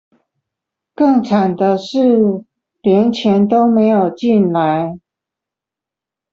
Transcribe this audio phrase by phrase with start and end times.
[0.95, 2.43] 更慘的是
[2.81, 4.99] 連錢都沒有進來